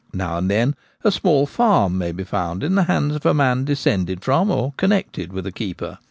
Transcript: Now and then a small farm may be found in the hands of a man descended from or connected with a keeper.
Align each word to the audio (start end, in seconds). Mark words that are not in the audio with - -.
Now 0.15 0.39
and 0.39 0.49
then 0.49 0.73
a 1.03 1.11
small 1.11 1.45
farm 1.45 1.95
may 1.99 2.11
be 2.11 2.23
found 2.23 2.63
in 2.63 2.73
the 2.73 2.85
hands 2.85 3.13
of 3.15 3.23
a 3.23 3.35
man 3.35 3.65
descended 3.65 4.23
from 4.23 4.49
or 4.49 4.73
connected 4.75 5.31
with 5.31 5.45
a 5.45 5.51
keeper. 5.51 5.99